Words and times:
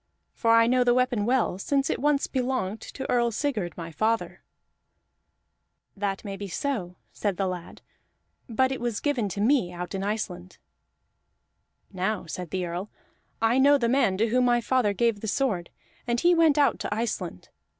For 0.33 0.49
I 0.55 0.65
know 0.65 0.83
the 0.83 0.95
weapon 0.95 1.27
well, 1.27 1.59
since 1.59 1.91
once 1.95 2.25
it 2.25 2.31
belonged 2.31 2.81
to 2.81 3.07
Earl 3.07 3.29
Sigurd 3.31 3.77
my 3.77 3.91
father." 3.91 4.41
"That 5.95 6.25
may 6.25 6.35
be 6.35 6.47
so," 6.47 6.95
said 7.13 7.37
the 7.37 7.45
lad, 7.45 7.83
"but 8.49 8.71
it 8.71 8.81
was 8.81 8.99
given 8.99 9.29
me 9.37 9.71
out 9.71 9.93
in 9.93 10.01
Iceland." 10.03 10.57
"Now," 11.93 12.25
said 12.25 12.49
the 12.49 12.65
Earl, 12.65 12.89
"I 13.43 13.59
know 13.59 13.77
the 13.77 13.89
man 13.89 14.17
to 14.17 14.29
whom 14.29 14.45
my 14.45 14.59
father 14.59 14.93
gave 14.93 15.19
the 15.19 15.27
sword, 15.27 15.69
and 16.07 16.19
he 16.19 16.33
went 16.33 16.57
out 16.57 16.79
to 16.79 16.91
Iceland. 16.91 17.49